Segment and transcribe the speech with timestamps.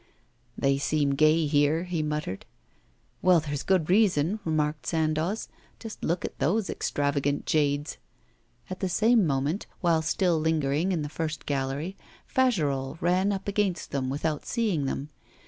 [0.57, 2.47] 'They seem gay here,' he muttered.
[3.21, 5.47] 'Well, there's good reason,' remarked Sandoz.
[5.77, 7.97] 'Just look at those extravagant jades!'
[8.67, 13.91] At the same moment, while still lingering in the first gallery, Fagerolles ran up against
[13.91, 15.09] them without seeing them.